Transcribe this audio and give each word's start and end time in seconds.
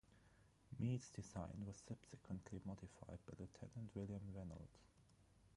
Meade's 0.79 1.11
design 1.11 1.63
was 1.67 1.77
subsequently 1.87 2.59
modified 2.65 3.19
by 3.27 3.33
Lieutenant 3.37 3.91
William 3.93 4.33
Raynolds. 4.35 4.79